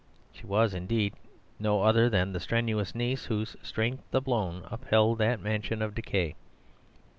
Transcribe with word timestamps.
She 0.33 0.47
was, 0.47 0.73
indeed, 0.73 1.13
no 1.59 1.83
other 1.83 2.09
than 2.09 2.33
the 2.33 2.39
strenuous 2.39 2.95
niece 2.95 3.25
whose 3.25 3.55
strength 3.61 4.05
alone 4.15 4.63
upheld 4.71 5.19
that 5.19 5.41
mansion 5.41 5.83
of 5.83 5.93
decay. 5.93 6.33